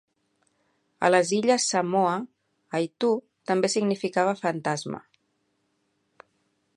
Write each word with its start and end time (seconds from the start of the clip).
A 1.07 1.11
les 1.11 1.33
illes 1.39 1.67
Samoa, 1.73 2.15
"aitu" 2.79 3.11
també 3.51 3.71
significa 3.75 4.27
fantasma. 4.43 5.03